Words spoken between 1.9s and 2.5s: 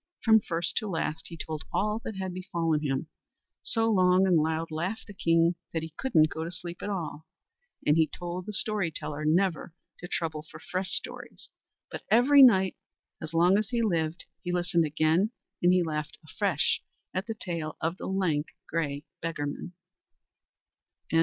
that had